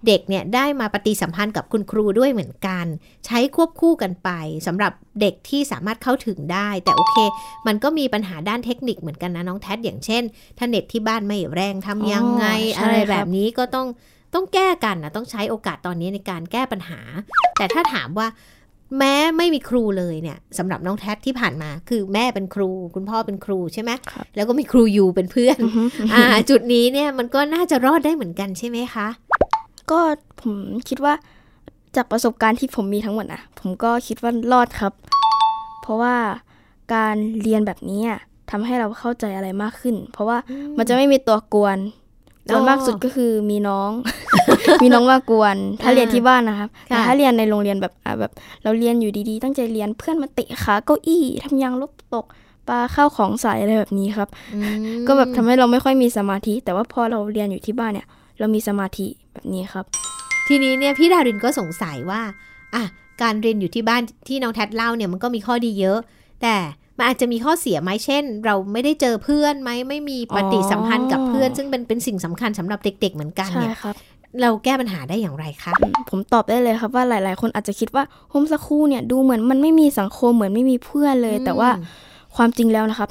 [0.06, 2.86] เด็กเนี่ยได้มาปฏิสัมพันธ์กับคุณครูด้วยเหมือนกัน
[3.26, 4.30] ใช้ควบคู่กันไป
[4.66, 7.16] สำหรับเด็กที่สามารถเข้าถึงได้ แต่โอเค
[7.66, 10.22] มันก็มีปัญหาด้านเทคนิคเหมือนกันนะน้องแท็อย่างเช่น
[10.58, 13.86] ถ้าเน็ตที่บ้านไม่แรงทำยังไงอ๋อใช่อะไรครับแบบนี้ก็ต้อง
[14.34, 17.00] ต้องแก้กันนะต้องใช้โอกาสตอนนี้ในการแก้ปัญหา
[17.58, 18.26] แต่ถ้าถามว่า
[18.98, 25.82] แม้ไม่มีครูเลยเนี่ยสำหรับน้องแท็ที่ผ่านมา คือแม่เป็นครู คุณพ่อเป็นครูใช่ไหมครับแล้วก็มีครูอยู่เป็นเพื่อนอือฮึ
[26.14, 29.06] อ่าจุดนี้เนี่ยมันก็น่าจะรอดได้เหมือนกันใช่ไหมคะ
[29.90, 29.98] ก็
[30.40, 30.54] ผม
[30.88, 31.14] คิดว่า
[31.96, 34.92] จากประสบการณ์ที่ผมมีทั้งหมดนะผมก็คิดว่ารอดครับ
[35.82, 36.14] เพราะว่า
[36.94, 40.38] การเรียนแบบนี้อะทำให้เราเข้าใจอะไรมากขึ้น เพราะว่า
[40.78, 41.78] มันจะไม่มีตัวกวน
[42.52, 43.90] ส่วนมากสุดก็คือมีน้อง
[44.82, 52.26] มีน้องมากวน ถ้าอ่าเรียนที่บ้านนะครับแต่ค่ะถ้าเรียนในโรงเรียนแบบอะแบบ เราเรียนอยู่ดีๆ ตั้งใจเรียนเพื่อนมาเตะขาเก้าอี้ทำยางลบตก
[52.68, 54.60] ปาข้าวของใส่อะไรแบบนี้ครับอื
[54.98, 58.06] มก็แบบทำให้เราไม่ค่อยมีสมาธิ แต่ว่าพอเราเรียนอยู่ที่บ้านเนี่ย
[58.38, 59.84] เรามีสมาธิแบบนี้ครับ
[60.48, 62.20] ทีนี้เนี่ยพี่ดารินก็สงสัยว่า
[62.74, 62.84] อะ
[63.22, 65.98] การเรียนอยู่ที่บ้านที่น้องแท็เล่าเนี่ยมันก็มีข้อดีเยอะ
[66.42, 66.54] แต่
[66.96, 73.96] มันอาจจะมีข้อเสียไหมเช่น เราไม่ได้เจอเพื่อนไหมไม่มีปฏิสัมพันธ์กับเพื่อน ซึ่งเป็นเป็นสิ่งสำคัญสำหรับเด็ก ๆ เหมือนกันใช่เนี่ยครับ
[74.42, 81.70] เราแก้ปัญหาได้อย่างไรคะอืมผมตอบได้เลยครับว่าหลาย ๆ คนอาจจะคิดว่าโฮมสคูลเนี่ยดูเหมือนมันไม่มีสังคมเหมือนไม่มีเพื่อนเลย แต่ว่า
[82.36, 83.10] ความจริงแล้วนะครับ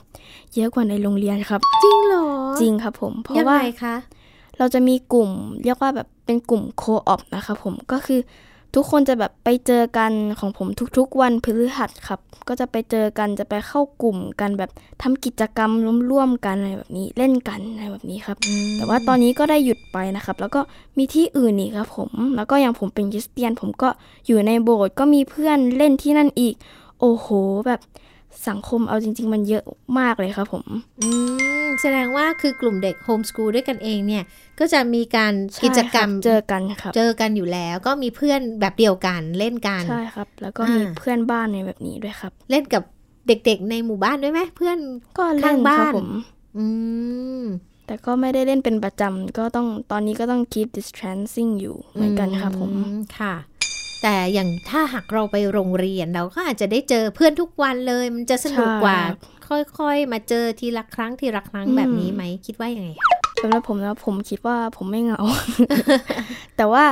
[0.56, 2.26] เยอะกว่าในโรงเรียนครับ จริงเหรอ
[2.60, 3.96] จริงครับผม เพราะยังว่าไงคะ
[4.58, 5.30] เราจะมีกลุ่ม
[5.64, 8.20] เรียกว่าแบบเป็นกลุ่มโคออปนะครับผมก็คือ
[8.76, 15.72] ทุกคนจะแบบไปเจอกันของผมทุกๆ วันพฤหัสครับ ก็จะไปเจอกันจะไปเข้ากลุ่มกันแบบทำกิจกรรม
[16.12, 18.38] ร่วมๆกันอะไรแบบนี้เล่นกันอะไรแบบนี้ครับ
[18.78, 20.62] แต่ว่าตอนนี้ก็ได้หยุดไปนะครับ แล้วก็
[20.98, 23.90] มีที่อื่นอีกครับผม แล้วก็อย่างผมเป็นคริสเตียน ผมก็
[24.28, 26.56] อยู่ในโบสถ์ก็มีเพื่อนเล่นที่นั่นอีก
[27.00, 27.28] โอ้โห
[27.68, 27.80] แบบ
[28.48, 29.64] สังคมเอาจริง ๆ มันเยอะ
[30.00, 30.66] มากเลยครับผม
[31.02, 31.10] อื
[31.66, 34.24] มแสดงว่าคือกลุ่มเด็กโฮมส o ูลด้วยกันเองเนี่ย
[34.60, 42.84] ก็จะมีการใช่กิจกรรมคบเจอกันครับ เจอกันอยู่แล้วก็มีเพื่อนแบบเดียวกันเล่นกัน ใช่ครับ แล้วก็อ่ามีมีเพื่อนบ้านในแบบนี้ด้วยครับ เล่นกับ
[43.28, 44.78] เด็กๆในหมู่บ้านด้วยไหมเพื่อน
[45.18, 46.10] ก็เล่นข้างบ้านครับผม
[46.58, 46.66] อื
[47.42, 47.44] ม
[47.86, 52.82] แต่ก็ไม่ได้เล่นเป็นประจำก็ต้องตอนนี้ก็ต้อง keep distancing อยู่เหมือนกันครับผมอื
[53.20, 53.34] ค่ะ
[54.02, 59.10] แต่อย่างถ้าหากเราไปโรงเรียนเราก็อาจจะได้เจอเพื่อนทุกวันเลย มันจะสนุกกว่าใช่
[59.48, 62.90] ครับค่อยๆ มาเจอทีละครั้งทีละครั้งอืมแบบนี้ไหมคิดว่ายังไง
[63.42, 65.22] สำหรับผมแล้วผมคิดว่าผมไม่เหงา
[66.58, 66.86] แต่ว่า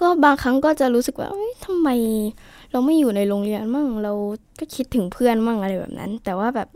[0.00, 1.88] ก็บางครั้งก็จะรู้สึกว่าเอ้ยทำไม
[2.72, 4.12] เราไม่อยู่ในโรงเรียนมั่งเรา
[4.58, 6.68] ก็คิดถึงเพื่อนมั่งอะไรแบบนั้น แต่ว่าแบบ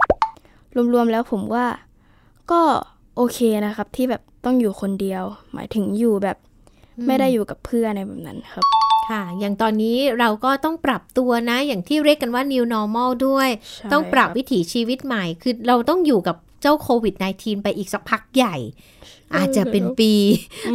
[0.94, 1.66] รวมๆแล้วผมว่า
[2.50, 2.60] ก็
[3.16, 5.22] โอเคนะครับที่แบบต้องอยู่คนเดียว
[5.54, 6.36] หมายถึงอยู่แบบ
[7.06, 8.64] ไม่ได้อยู่กับเพื่อนอะไรแบบนั้นครับ
[9.08, 18.56] ค่ะ อย่างตอนนี้เราก็ต้องปรับตัวนะ อย่างที่เรียกกันว่า new normal ด้วยใช่ต้องปรับครับวิถีชีวิตใหม่ คือเราต้องอยู่กับเจ้าโควิด -19 ไปอีกสักพักใหญ่
[19.36, 20.12] อาจจะเป็นปี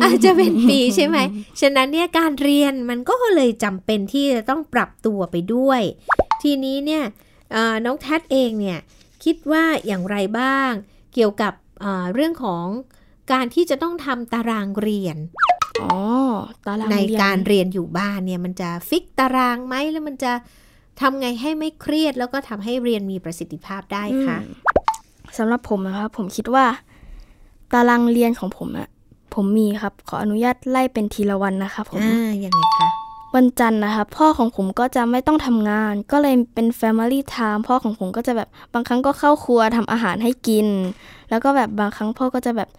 [0.03, 1.17] อาจจะเป็นปีใช่ไหม
[1.61, 5.81] ฉะนั้นเนี่ยการเรียนมันก็เลยจำเป็นที่จะต้องปรับตัวไปด้วย
[6.41, 7.03] ทีนี้เนี่ย
[7.51, 8.79] เอ่อน้องแทดเองเนี่ย
[9.23, 10.71] คิดว่าอย่างไรบ้าง
[11.13, 12.65] เกี่ยวกับเอ่อเรื่องของ
[13.31, 15.56] การที่จะต้องทำตารางเรียนอ๋อตาราง
[16.91, 20.31] ในเรียนการเรียนอยู่บ้านเนี่ยมันจะฟิกตารางไหมแล้วมันจะ
[21.01, 24.55] ทำไงให้ไม่เครียด แล้วก็ทำให้เรียนมีประสิทธิภาพได้คะอืม
[25.37, 26.65] สำหรับผมนะครับผมคิดว่า
[27.73, 28.87] ตารางเรียนของผมอะ
[29.33, 32.89] ผมมีครับ ขออนุญาตไล่เป็นทีละวันนะครับผมอ่ายังไงคะ
[33.35, 40.67] วันจันทร์นะครับพ่อของผมก็จะไม่ต้องทำงาน ก็เลยเป็น Family Time พ่อของผมก็จะแบบบางครั้งก็เข้าครัวทำอาหารให้กิน
[41.29, 42.69] แล้วก็แบบบางครั้งพ่อก็จะแบบ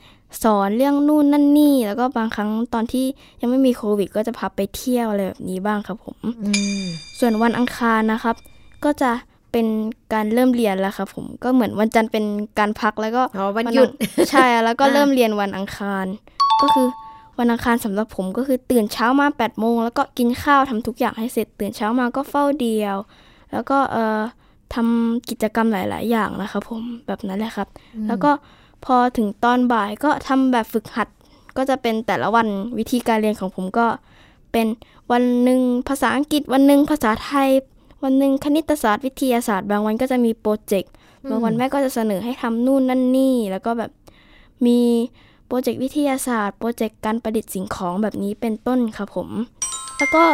[0.42, 3.04] สอนเรื่องนู่นนั่นนี่ แล้วก็บางครั้งตอนที่
[3.40, 6.50] ยังไม่มีโควิด ก็จะพาไปเที่ยวอะไรแบบนี้บ้างครับผมอื
[6.82, 6.84] ม
[7.18, 8.36] ส่วนวันอังคารนะครับ
[8.84, 9.10] ก็จะ
[9.52, 9.66] เป็น
[10.12, 12.24] การเริ่มเรียนแล้วครับผมก็เหมือนวันจันทร์เป็น
[12.58, 16.06] การพักแล้วก็อ๋อวันหยุดอังใช่แล้วก็อ่าเริ่มเรียนวันอังคาร
[16.62, 16.88] ก็คือ
[17.38, 22.96] วันอังคารสำหรับผมก็คือตื่นเช้ามา8ปดโมงแล้วก็กินข้าวทำทุกอย่างให้เสร็จ ตื่นเช้ามาก็เฝ้าเดียว
[23.52, 24.20] แล้วก็เอ่อ
[24.74, 27.68] ทำกิจกรรมหลาย ๆ อย่างนะครับผมแบบนั้นแหละครับ
[28.08, 28.30] แล้วก็
[28.84, 31.08] พอถึงตอนบ่ายก็ทำแบบฝึกหัด
[31.56, 32.46] ก็จะเป็นแต่ละวัน
[32.78, 33.86] วิธีการเรียนของผมก็
[34.52, 34.66] เป็น
[35.12, 37.48] วันหนึ่งภาษาอังกฤษวันหนึ่งภาษาไทย
[38.04, 40.92] วันหนึ่งคณิตศาสตร์วิทยาศาสตร์ บางวันก็จะมีโปรเจกต์
[41.30, 43.90] บางวันแม่ก็จะเสนอให้ทำนู่นนั่นนี่ แล้วก็แบบ
[44.66, 44.80] มี
[45.48, 49.28] โปรเจกต์วิทยาศาสตร์ โปรเจกต์การประดิษฐ์สิ่งของแบบนี้เป็นต้นครับผม
[49.98, 50.24] แล้วก็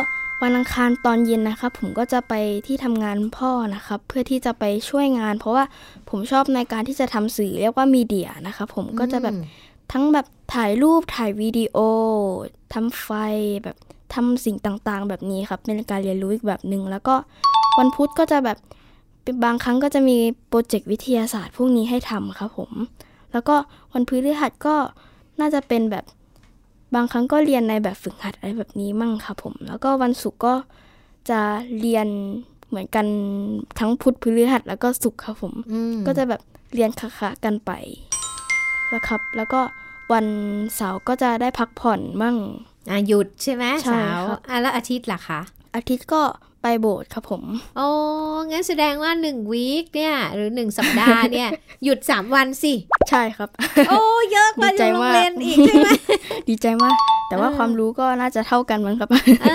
[0.42, 2.34] วันอังคารตอนเย็นนะครับ ผมก็จะไป
[2.66, 5.64] ที่ทำงานพ่อนะครับ เพื่อที่จะไปช่วยงาน เพราะว่า
[6.10, 9.36] ผมชอบในการที่จะทำสื่อเรียกว่ามีเดียนะครับผมก็จะแบบ
[9.92, 11.76] ทั้งแบบถ่ายรูปถ่ายวิดีโอ
[12.74, 13.08] ทำไฟ
[13.64, 13.76] แบบ
[14.14, 17.14] ทำสิ่งต่างๆ แบบนี้ครับเป็นการเรียนรู้อีกแบบหนึ่งแล้วก็
[17.78, 18.58] วันพุธก็จะแบบ
[19.22, 20.16] เป็นบางครั้งก็จะมี
[20.48, 22.70] โปรเจกต์วิทยาศาสตร์พวกนี้ให้ทำครับผม
[23.34, 23.56] แล้วก็
[23.92, 24.76] วันพฤหัสก็
[25.40, 26.04] น่าจะเป็นแบบ
[26.94, 30.54] บางครั้งก็เรียนในแบบฝึกหัดอะไรแบบนี้มั่งครับผม แล้วก็วันศุกร์ก็
[31.30, 31.40] จะ
[31.80, 32.06] เรียน
[32.68, 33.06] เหมือนกัน
[33.78, 36.42] ทั้งพุธพฤหัสแล้วก็ศุกร์ครับผมอืมก็จะแบบ
[36.74, 37.70] เรียนคะๆกันไป
[38.94, 39.60] นะครับ แล้วก็
[40.12, 40.26] วัน
[40.76, 42.36] เสาร์ก็จะได้พักผ่อนมั่ง
[42.90, 45.40] อะหยุดใช่ไหมใช่เสาร์ครับอะแล้วอาทิตย์ล่ะคะ
[45.76, 46.22] อาทิตย์ก็
[46.66, 47.42] ไปโบสถ์ครับผม
[47.76, 47.88] โอ้
[48.50, 51.48] งั้นแสดงว่าหนึ่งวีคเนี่ย หรือหนึ่งสัปดาห์เนี่ย
[51.84, 52.72] หยุดสามวันสิ
[53.10, 53.48] ใช่ครับ
[53.88, 55.88] โอ้เยอะกว่าดีใจโรงมากเรียนอีกใช่ไหม
[56.48, 56.94] ดีใจมาก
[57.28, 59.08] แต่ว่าเออความรู้ก็น่าจะเท่ากันมั้งครับ
[59.44, 59.48] เอ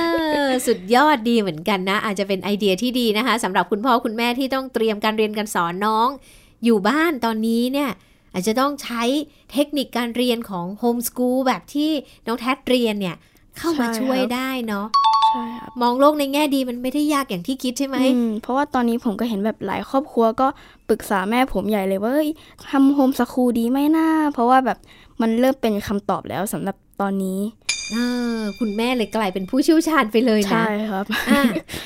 [0.45, 6.07] อสุดยอดดีเหมือนกันนะ อาจจะเป็นไอเดียที่ดีนะคะสำหรับคุณพ่อคุณแม่ที่ต้องเตรียมการเรียนการสอนน้อง
[6.65, 7.89] อยู่บ้านตอนนี้เนี่ย
[8.33, 9.03] อาจจะต้องใช้
[9.51, 11.91] เทคนิคการเรียนของโฮมส o ูลแบบที่
[12.27, 13.15] น้องแทดเรียนเนี่ย
[13.57, 14.87] เข้ามาใช่ช่วยครับได้เนาะ
[15.29, 20.47] ใช่ครับมองโลกในแง่ดีมันไม่ได้ยากอย่างที่คิดใช่ไหมอืมเพราะว่าตอนนี้ผมก็เห็นแบบหลายครอบครัวก็
[20.89, 22.29] ปรึกษาแม่ผมใหญ่เลยว่าเอ้ย
[22.71, 24.77] ทำโฮมสคูลดีไหมน่าเพราะว่าแบบ
[25.21, 27.39] มันเริ่มเป็นคำตอบแล้วสำหรับตอนนี้
[27.91, 27.97] เอ
[28.37, 31.41] อคุณแม่เลยกลายเป็นผู้เชี่ยวชาญไปเลยนะ ใช่ครับอะ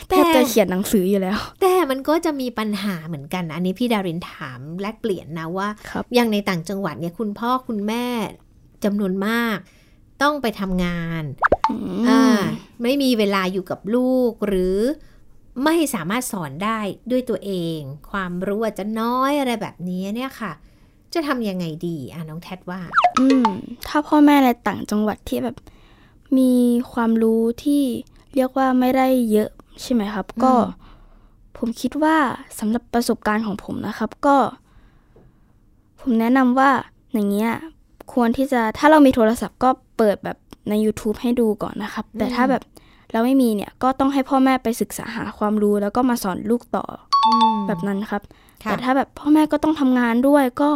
[0.10, 8.06] แทแต่บจะเขียนหนังสืออยู่แล้ว แต่มันก็จะมีปัญหาเหมือนกันนะอันนี้พี่ดารินถามแลกเปลี่ยนนะว่าครับอย่างในต่างจังหวัดเนี่ยคุณพ่อคุณแม่
[8.84, 9.58] จำนวนมาก
[10.22, 11.24] ต้องไปทำงาน
[11.72, 12.22] อืมอ่า
[12.82, 14.78] ไม่มีเวลาอยู่กับลูกหรือ
[15.64, 16.80] ไม่สามารถสอนได้
[17.12, 17.80] ด้วยตัวเอง
[18.12, 20.52] ความรู้อาจจะน้อยอะไรแบบนี้เนี่ยค่ะ
[21.14, 22.80] จะทำยังไงดีอะน้องแทดว่า
[23.20, 23.50] อืม
[23.88, 25.58] ถ้าพ่อแม่ในต่างจังหวัดที่แบบ
[26.38, 26.52] มี
[26.94, 27.84] ความรู้ที่
[28.36, 29.50] เรียกว่าไม่ได้เยอะ
[29.82, 30.82] ใช่ไหมครับ ก็อืม
[31.58, 32.18] ผมคิดว่า
[32.60, 34.38] สำหรับประสบการณ์ของผมนะครับ ก็
[36.00, 36.70] ผมแนะนำว่า
[37.14, 37.52] อย่างเงี้ย
[38.14, 40.38] ควรที่จะถ้าเรามีโทรศัพท์ก็เปิดแบบ
[40.70, 42.64] ใน YouTube ให้ดูก่อนนะครับ แต่ถ้าแบบ
[43.12, 46.86] เราไม่มีเนี่ยก็ต้องให้พ่อแม่ไปศึกษาหาความรู้ แล้วก็มาสอนลูกต่อ
[47.26, 48.22] อืมแบบนั้นครับ
[48.64, 50.70] ค่ะแต่ถ้าแบบพ่อแม่ก็ต้องทำงานด้วยก็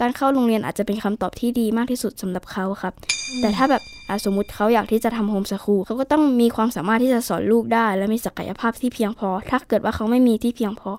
[0.00, 2.94] การเข้าโรงเรียนอาจจะเป็นคำตอบที่ดีมากที่สุดสำหรับเขาครับ
[3.40, 10.90] แต่ถ้าแบบอะสมมุติเขาอยากที่จะทำโฮมสคูลเขาก็ต้องมีความสามารถที่จะสอนลูกได้ และมีศักยภาพที่เพียงพอ ถ้าเกิดว่าเขาไม่มีที่เพียงพอ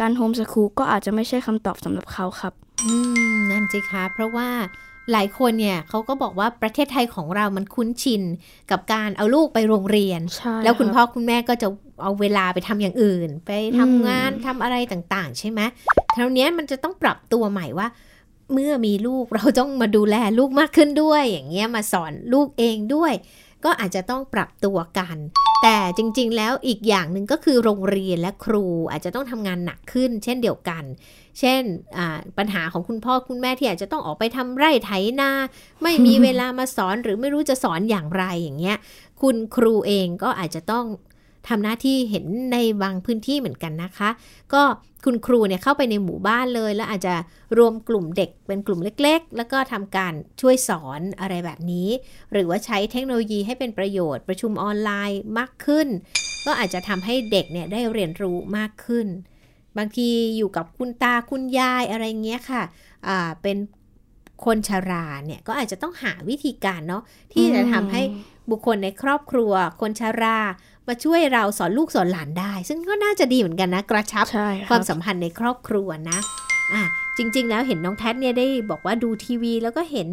[0.00, 2.52] การโฮมสคูลก็อาจจะไม่ใช่คำตอบสำหรับเขาครับ
[2.84, 2.94] อื
[3.34, 4.48] มนั่นสิคะเพราะว่า
[5.12, 8.22] หลายคนเนี่ยเขาก็บอกว่าประเทศไทยของเรามันคุ้นชิน
[8.70, 11.68] กับการเอาลูกไปโรงเรียนใช่แล้วคุณรับพ่อคุณแม่ก็จะ
[12.02, 15.60] เอาเวลาไปทำอย่างอื่น ไปทำอืมงานทำอะไรต่างๆ ใช่ไหม
[16.14, 17.88] ทีนี้มันจะต้องปรับตัวใหม่ว่า
[18.52, 23.12] เมื่อมีลูกเราต้องมาดูแลลูกมากขึ้นด้วย อย่างเงี้ยมาสอนลูกเองด้วย
[23.64, 25.16] ก็อาจจะต้องปรับตัวกัน
[25.62, 30.84] แต่จริง ๆ แล้วอีกอย่างหนึ่งก็คือโรงเรียนและครูอาจจะต้องทำงานหนักขึ้น เช่นเดียวกัน
[31.40, 31.62] เช่น
[32.38, 35.30] ปัญหาของคุณพ่อคุณแม่ที่อาจจะต้องออกไปทำไร่ไถนา
[35.82, 38.76] ไม่มีเวลามาสอนหรือไม่รู้จะสอนอย่างไรอย่างเงี้ย
[39.22, 40.84] คุณครูเองก็อาจจะต้อง
[41.48, 44.10] ทำหน้าที่เห็นในบางพื้นที่เหมือนกันนะคะ
[44.54, 44.62] ก็
[45.04, 47.14] คุณครูเนี่ยเข้าไปในหมู่บ้านเลย แล้วอาจจะ
[47.58, 51.88] รวมกลุ่มเด็กเป็นกลุ่มเล็ก ๆ แล้วก็ทำการช่วยสอนอะไรแบบนี้
[52.32, 55.88] หรือว่าใช้เทคโนโลยีให้เป็นประโยชน์ ประชุมออนไลน์มากขึ้น
[56.46, 59.06] ก็อาจจะทำให้เด็กเนี่ยได้เรียนรู้มากขึ้น
[59.78, 62.62] บางทีอยู่กับคุณตาคุณยายอะไรเงี้ยค่ะ
[63.06, 63.56] อ่าเป็น
[64.44, 68.02] คนชาราเนี่ยก็อาจจะต้องหาวิธีการเนาะที่จะทำให้
[68.50, 70.38] บุคคลในครอบครัว คนชารา
[70.88, 74.26] มาช่วยเราสอนลูกสอนหลานได้ ซึ่งก็น่าจะดีเหมือนกันนะ กระชับ
[74.70, 76.18] ความสัมพันธ์ในครอบครัวนะ
[76.72, 76.82] อะ
[77.16, 80.08] จริง ๆ แล้วเห็นน้องแท็เนี่ยได้บอกว่าดูทีวี แล้วก็เห็น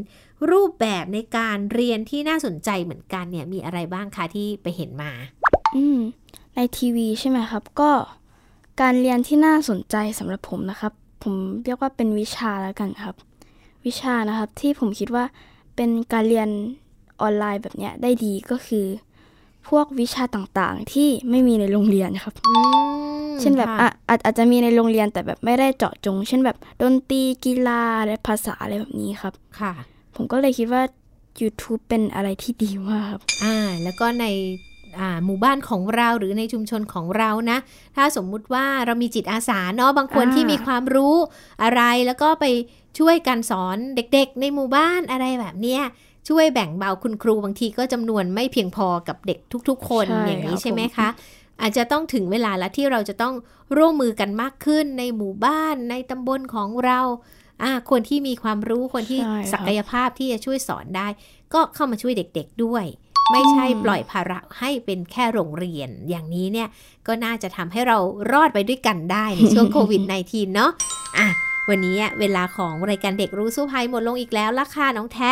[0.51, 5.11] รูปแบบในการเรียนที่น่าสนใจเหมือนกันเนี่ยมีอะไรบ้างคะที่ไปเห็นมา
[5.75, 5.99] อืม
[6.55, 7.91] ในทีวีใช่ไหมครับ ก็
[8.81, 13.15] การเรียนที่น่าสนใจสำหรับผมนะครับ ผมเรียกว่าเป็นวิชาแล้วกันครับ
[13.85, 15.25] วิชานะครับที่ผมคิดว่า
[15.75, 16.49] เป็นการเรียน
[17.21, 18.85] ออนไลน์แบบเนี้ยได้ดีก็คือ
[19.69, 22.33] พวกวิชาต่างๆที่ไม่มีในโรงเรียนครับ
[23.39, 23.87] เช่นแบบอา
[24.25, 29.73] อาจจะมีในโรงเรียนแต่แบบไม่ได้เจาะจง เช่นแบบดนตรีกีฬาและภาษาอะไรแบบนี้ครับ ค่ะ
[30.15, 30.81] ผมก็เลยคิดว่า
[31.41, 34.25] YouTube เป็นอะไรที่ดีมากครับ อ่า แล้วก็ใน
[35.25, 37.57] หมู่บ้านของเราหรือในชุมชนของเรานะ
[37.95, 41.15] ถ้าสมมุติว่าเรามีจิตอาสาเนาะบางคนที่มีความรู้
[41.63, 42.45] อะไรแล้วก็ไป
[42.99, 45.81] ช่วยกันสอนเด็กๆ ในหมู่บ้านอะไรแบบเนี้ย
[46.29, 51.09] ช่วยแบ่งเบาคุณครูบางทีก็จำนวนไม่เพียงพอกับเด็กทุกๆ คนอย่างนี้ใช่ไหมคะ
[51.61, 53.33] อาจจะต้องถึงเวลาแล้วที่เราจะต้อง
[53.77, 56.99] ร่วมมือกันมากขึ้นในหมู่บ้านในตำบลของเรา
[57.63, 59.19] อ่าคนที่มีความรู้คนที่
[59.53, 61.07] ศักยภาพที่จะช่วยสอนได้
[61.53, 62.85] ก็เข้ามาช่วยเด็ก ๆด้วย
[63.31, 66.67] ไม่ใช่ปล่อยภาระให้เป็นแค่โรงเรียน อย่างนี้เนี่ย
[67.07, 67.97] ก็น่าจะทำให้เรา
[68.31, 70.71] รอดไปด้วยกันได้ในช่วงโควิด -19 เนาะ
[71.17, 71.27] อะ
[71.69, 75.31] วันนี้เวลาของรายการเด็กรู้สู้ภัยหมดลงอีกแล้วล่ะค่ะน้องแท็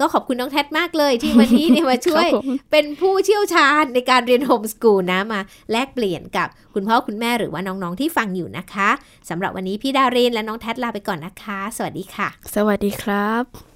[0.00, 2.28] ก็ขอบคุณน้องแท็มากเลยที่วันนี้เนี่ยมาช่วย
[2.70, 5.40] เป็นผู้เชี่ยวชาญในการเรียนโฮมสกูลนะมา
[5.72, 8.90] แลกเปลี่ยนกับคุณพ่อคุณแม่หรือว่าน้องๆที่ฟังอยู่นะคะ
[9.28, 13.75] สำหรับวันนี้พี่ดารินและน้องแท็ลาไปก่อนนะคะ สวัสดีค่ะ สวัสดีครับ